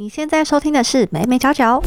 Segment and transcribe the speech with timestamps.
[0.00, 1.82] 你现在收听的是美美角角。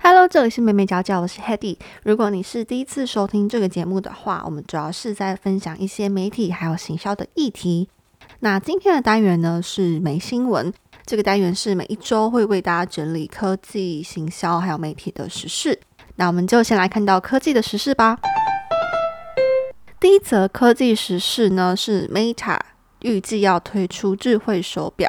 [0.00, 1.76] Hello，这里是美美角角，我是 Hedy。
[2.02, 7.88] 如果你是第一次收听这个节目的话，我们主要是在分享一些媒体还有行销的议题。
[8.40, 10.72] 那今天的单元呢是没新闻，
[11.06, 15.78] 这个单元是每一周会为大家整理科技、行销还有媒体的时事。
[16.16, 18.18] 那我们就先来看到科技的时事吧。
[20.02, 22.58] 第一则科技时事呢是 Meta
[23.02, 25.08] 预计要推出智慧手表。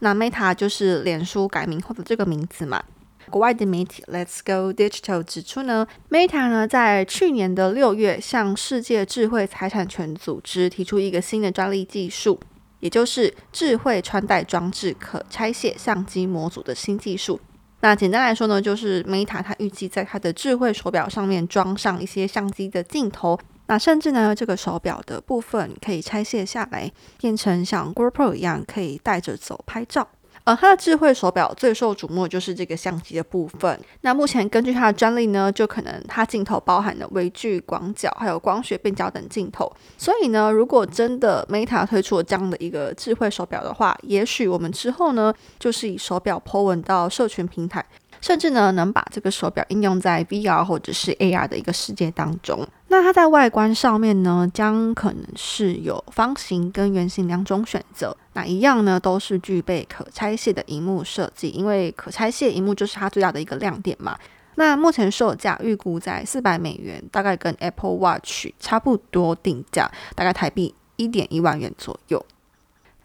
[0.00, 2.82] 那 Meta 就是脸书改名后的这个名字嘛。
[3.30, 12.40] 国外的媒体 Let's Go Digital 指出呢，Meta 呢在去年的六月向世界智慧财产权组织提出一个新的专利技术，
[12.80, 17.40] 也就是智慧穿戴装置可拆卸相机模组的新技术。
[17.82, 23.38] 那简单来说呢，就是 Meta 它预计在它的智慧手表上面装上一些相机的镜头。
[23.66, 30.06] 那甚至呢，这个手表的部分可以拆卸下来，变成像 GoPro 一样可以带着走拍照。
[30.46, 33.80] 而它的智慧手表最受瞩目就是这个相机的部分。
[34.02, 39.72] 那目前根据它的专利呢，就可能它镜头包含了微距、广角，还有光学变焦等镜头。
[39.96, 47.82] 所以呢，如果真的 Meta 推出了这样的一个智慧手表的话，也许我们之后呢，就是以手表 po 文到社群平台。
[48.24, 52.66] 甚至呢，能把这个手表应用在 VR 或者是 AR 的一个世界当中。
[52.88, 58.16] 那它在外观上面呢，将可能是有方形跟圆形两种选择。
[58.32, 64.18] 那一样呢，都是具备可拆卸的荧幕设计，因为可拆卸荧幕就是它最大的一个亮点嘛。
[64.54, 72.24] 那目前售价预估在四百美元，大概跟 Apple Watch 差不多定价，大概台币一点一万元左右。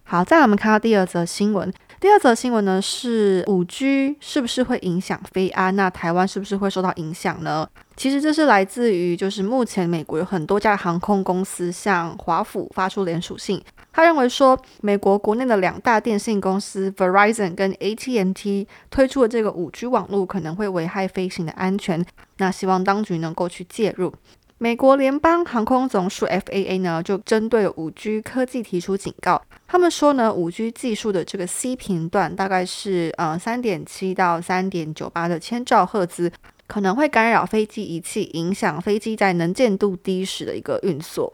[0.05, 1.73] 好，再来我们看到第二则新闻。
[1.99, 5.75] 第二则新闻呢是五 G 是不是会影响飞安？
[5.75, 7.67] 那台湾是不是会受到影响呢？
[7.97, 22.05] 其实这是来自于就是目前美国有很多家航空公司向华府发出联署信，他认为说美国国内的两大电信公司 Verizon 跟 AT&T 推出的这个五 G 网络可能会危害飞行的安全，
[22.37, 24.13] 那希望当局能够去介入。
[24.61, 29.41] 美国联邦航空总署 FAA 呢，就针对五 G 科技提出警告。
[29.65, 36.29] 他们说呢，五 G 技术的这个 C 频段大概是呃三点七到三点九八的千兆赫兹，
[36.67, 41.33] 可能会干扰飞机仪器，影响飞机在能见度低时的一个运作。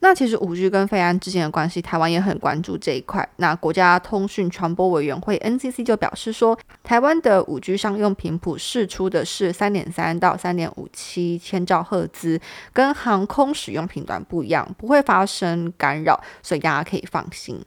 [0.00, 3.28] 那其实五 G 跟飞安之间的关系，台湾也很关注这一块。
[3.36, 12.40] 那国家通讯传播委员会 NCC 就表示说，台湾的五 G 商用频谱释出的是三点三到三点五七千兆赫兹，
[12.72, 17.60] 跟航空使用频段不一样，不会发生干扰，所以大家可以放心。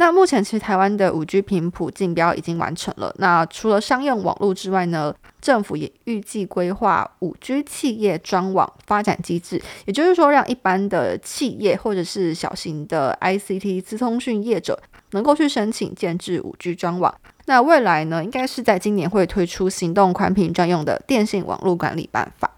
[0.00, 3.14] 那目前其实台湾的五 G 频谱竞标已经完成了。
[3.18, 17.14] 那除了商用网络之外呢，政府也预计规划五 G 企业专网发展机制，也就是说让一般的企业或者是小型的 ICT 资通讯业者能够去申请建制五 G 专网。
[17.44, 22.50] 那未来呢，应该是在今年会推出行动宽频专用的电信网络管理办法。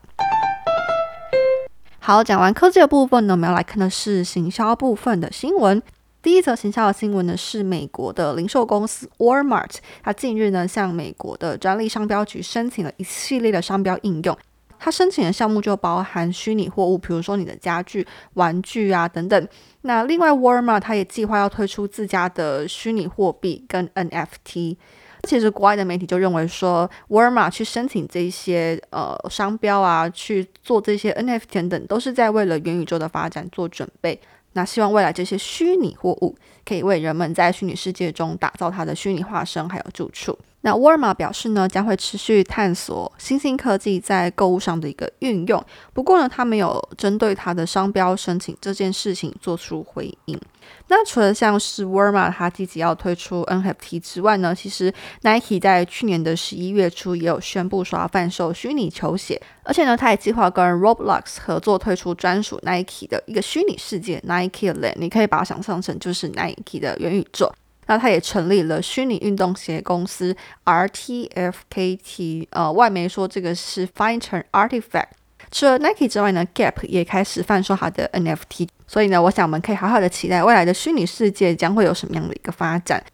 [1.98, 5.82] 好，讲完科技的部分呢，我们要来看的是行销部分的新闻。
[6.22, 9.74] 第一则行销的新闻呢，是美国的零售公司 Walmart，
[10.04, 14.38] 它近日呢向美国的专利商标局申请了一系列的商标应用。
[14.78, 19.48] 它申请的项目就包含虚拟货物，比如说你的家具、玩具啊等等。
[19.82, 24.76] 那另外 Walmart 它也计划要推出自家的虚拟货币跟 NFT。
[25.24, 34.20] 其实国外的媒体就认为说，Walmart 去申请这些呃商标啊，去做这些 NFT 等等，都是在为了元宇宙的发展做准备。
[34.54, 40.38] 那希望未来这些虚拟货物可以为人们在虚拟世界中打造它的虚拟化身，还有住处。
[40.62, 45.62] 那沃尔玛表示呢，将会持续探索新兴科技在购物上的一个运用。
[45.92, 50.40] 不过呢，他没有针对他的商标申请这件事情做出回应。
[50.86, 67.52] 那除了像是沃尔玛它积极要推出 NFT 之外呢，其实 Nike 在去年的十一月初也有宣布说要贩售虚拟球鞋，而且呢，他也计划跟 Roblox 合作推出专属 Nike 的一个虚拟世界 Nike Land，你可以把它想象成就是 Nike 的元宇宙。
[67.92, 70.34] 那他也成立了虚拟运动鞋公司
[70.64, 75.08] RTFKT，呃，外媒说这个是 Fine Turn Artifact。
[75.50, 78.66] 除了 Nike 之外呢，Gap 也开始贩售它的 NFT。
[78.86, 83.04] 所以呢，我想我们可以好好的期待未来的虚拟世界将会有什么样的一个发展。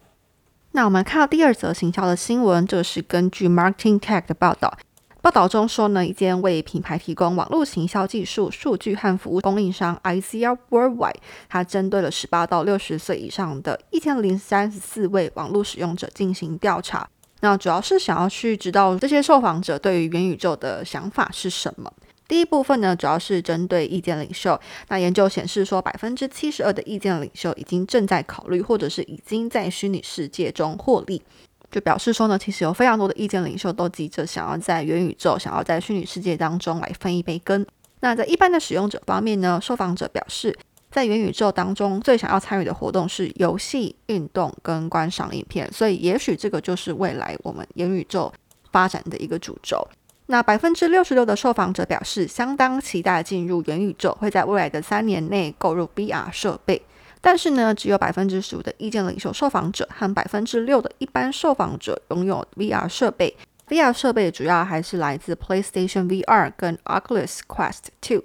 [0.70, 4.78] 那我们看到第二则行销的新闻，就是根据 Marketing Tech 的报道。
[5.20, 11.16] 报道中说呢，一间为品牌提供网络行销技术、数据和服务供应商 ICR Worldwide，
[11.48, 17.08] 它针对了十八到六十岁以上的一千零三十四位网络使用者进行调查。
[17.40, 21.92] 那主要是想要去知道这些受访者对于元宇宙的想法是什么。
[22.26, 24.60] 第一部分呢，主要是针对意见领袖。
[24.88, 31.22] 那研究显示说，百分之七十二的意见领袖已经正在考虑，或者是已经在虚拟世界中获利，
[31.70, 37.66] 就表示说呢，其实有非常多的意见领袖都急着想要在元宇宙、想要在虚拟世界当中来分一杯羹。
[38.00, 40.56] 那在一般的使用者方面呢，受访者表示，
[40.90, 48.32] 在元宇宙当中最想要参与的活动是游戏、运动跟观赏影片，所以也许这个就是未来我们元宇宙
[48.72, 49.86] 发展的一个主轴。
[50.30, 56.80] 那百分之六十六的受访者表示，相当期待进入元宇宙，会在未来的三年内购入 VR 设备。
[57.20, 63.36] 但是呢，只有百分之十五的意见领袖受访者和百分之六的一般受访者拥有 VR 设备。
[63.68, 68.22] VR 设备主要还是来自 PlayStation VR 跟 Oculus Quest 2。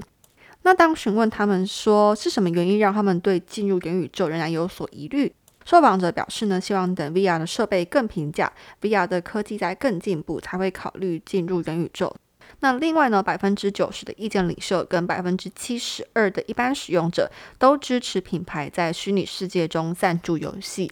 [0.62, 5.34] 那当询问他们说是什么原因让他们对进入元宇宙仍然有所疑虑？
[5.66, 8.51] 受访者表示呢，希望等 VR 的设备更平价
[8.81, 12.16] ，VR 的科技在更进步，才会考虑进入元宇宙。
[12.63, 17.30] 那另外呢，百分之九十的意见领袖跟百分之七十二的一般使用者
[17.60, 20.89] 都支持品牌在虚拟世界中赞助游戏，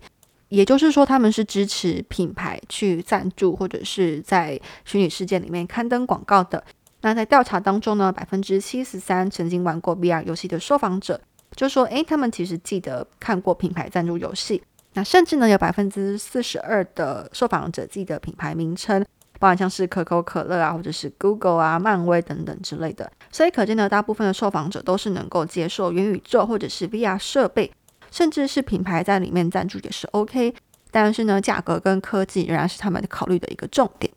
[0.49, 6.61] 也就是说，他们是支持品牌去赞助或者是在虚拟世界里面刊登广告的。
[7.03, 11.21] 那在调查当中呢，百分之七十三曾经玩过 VR 游戏的受访者。
[11.55, 14.61] 就说，诶，他们其实记得看过品牌赞助游戏，
[14.95, 19.05] 那甚至呢，有百分之四十二的受访者记得品牌名称，
[19.41, 23.11] 包含像是可口可乐啊，或者是 Google 啊、漫威等等之类的。
[23.31, 27.71] 所以可见呢，大部分的受访者都是能够接受元宇宙或者是 VR 设备，
[28.11, 30.53] 甚至是品牌在里面赞助也是 OK。
[30.91, 34.13] 但是呢，价格跟科技仍然是他们考虑的一个重点。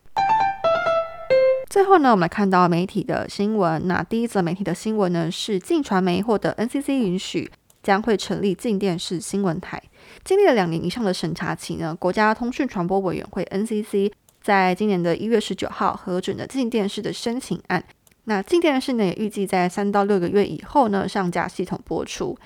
[1.71, 3.89] 最后呢，我们来看到媒体的新闻。
[3.89, 7.51] 那第一则媒体的新闻呢，是静传媒获得 NCC 允许，
[7.83, 9.83] 将会成立静电视新闻台。
[10.23, 14.13] 经历了两年以上的审查期呢，国家通讯传播委员会 NCC
[14.45, 17.83] 在今年的一月十九号核准了静电视的申请案。
[18.25, 22.37] 那静电视呢，也预计在三到六个月以后呢，上架系统播出。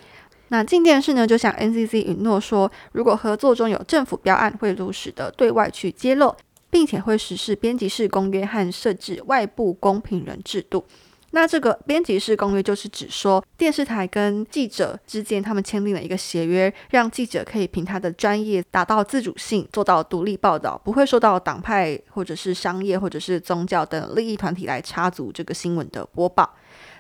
[0.51, 6.33] 那静电视呢，就像 NCC 允诺说，如果合作中有政府标案，会如实的对外去揭露。
[6.71, 10.85] 并且会实施编辑室公约和设置外部公平人制度。
[11.33, 26.51] 那这个编辑室公约就是指说，电视台跟记者之间他们签订了一个协约，让记者可以凭他的专业达到自主性，做到独立报道，不会受到党派或者是商业或者是宗教等利益团体来插足这个新闻的播报。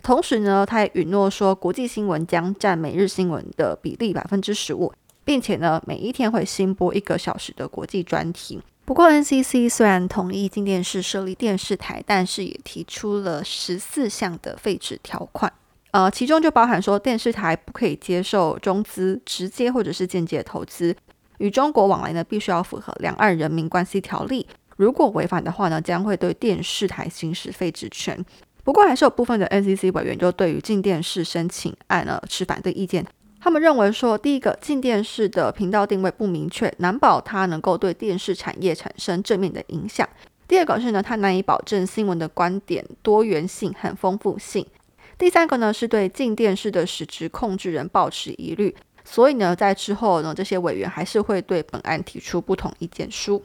[0.02, 4.92] 同时呢，他也允诺说，国际新闻将占每日新闻的比例百分之十五，
[5.24, 8.60] 并且呢，每一天会新播一个小时的国际专题。
[8.88, 15.52] 不过，NCC 虽然同意进电视设立电视台，但是也提出了十四项的废止条款。
[15.90, 20.96] 呃，其中就包含说，电视台不可以接受中资直接或者是间接投资，
[21.36, 24.46] 与中国往来呢，必须要符合两岸人民关系条例。
[24.78, 28.24] 如果违反的话呢，将会对电视台行使废止权。
[28.64, 33.04] 不过，还是有部分的 NCC 委员就对于进电视申请案呢持反对意见。
[33.40, 40.08] 他们认为说，第一个，进电视的频道定位不明确，难保它能够对电视产业产生正面的影响。
[40.48, 44.66] 第二个是呢，它难以保证新闻的观点多元性和丰富性。
[45.16, 48.74] 第三个呢，是对进电视的实质控制人保持疑虑。
[49.04, 53.42] 所以呢，在之后呢，这些委员还是会对本案提出不同意见书。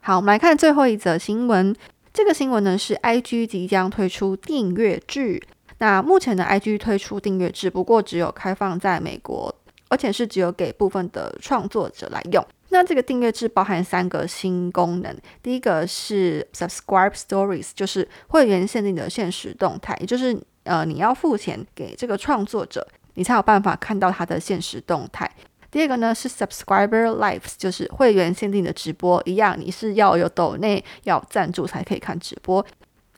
[0.00, 1.74] 好，我们来看最后一则新闻。
[2.12, 5.42] 这个新闻呢，是 IG 即将推出订阅制。
[5.78, 9.54] 那目前的 IG 推出订阅制，不过只有开放在美国，
[9.88, 12.44] 而且是只有给部分的创作者来用。
[12.70, 25.30] 那这个订阅制包含三个新功能，第一个是 Subscribe Stories，就是会员限定的现实动态，也就是呃你要付钱给这个创作者，你才有办法看到他的现实动态。
[25.70, 32.64] 第二个呢是 Subscriber Lives，就是会员限定的直播，一样你是要有抖内要赞助才可以看直播。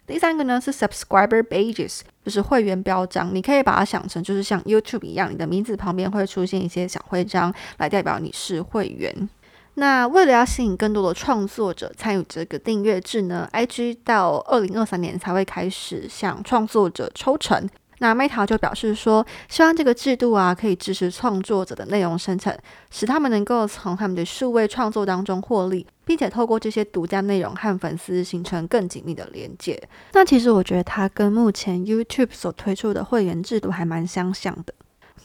[0.07, 3.35] 第三个呢是 Subscriber Badges，就是会员标章。
[3.35, 9.29] 你可以把它想成就是像 YouTube 一样，你的名字旁边会出现一些小徽章，来代表你是会员。
[9.75, 17.69] 那为了要吸引更多的创作者参与这个订阅制呢，IG 到二零二三年才会开始向创作者抽成。
[17.99, 22.57] 那 Meta 就表示说，希望这个制度啊，可以支持创作者的内容生成，
[22.91, 29.83] 使他们能够从他们的数位创作当中获利，并且透过这些独家内容和粉丝形成更紧密的连接。
[30.12, 34.75] 那其实我觉得它跟目前 YouTube 所推出的会员制度还蛮相像的。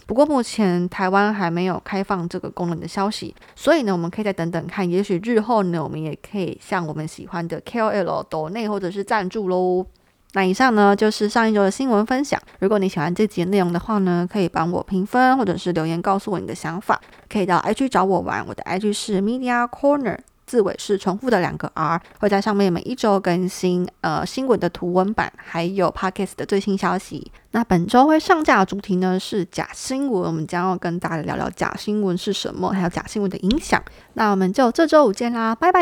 [0.07, 9.85] 不过目前台湾还没有开放这个功能的消息，所以呢，我们可以再等等看，也许日后呢，我们也可以像我们喜欢的 KOL 抖内或者是赞助喽。
[10.33, 12.41] 那以上呢就是上一周的新闻分享。
[12.59, 16.99] 如果你喜欢这集内容的话呢，可以帮我评分或者是留言告诉我你的想法。
[17.29, 27.31] 可以到 IG 找我玩，我的 IG 是 Media Corner 字尾是重复的两个 R，会在上面每一周更新呃新闻的图文版，还有 Podcast 的最新消息。
[27.51, 33.81] 那本周会上架的主题呢是假新闻，我们将要跟大家聊聊假新闻是什么，还有假新闻的影响。
[34.13, 35.81] 那我们就这周五见啦，拜拜。